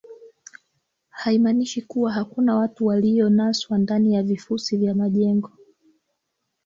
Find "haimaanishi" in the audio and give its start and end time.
1.09-1.81